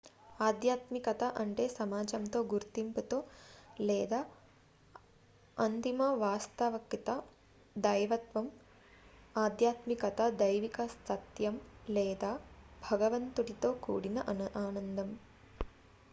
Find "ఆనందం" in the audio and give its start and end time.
14.63-15.11